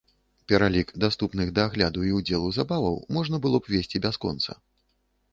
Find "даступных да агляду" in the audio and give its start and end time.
1.01-2.05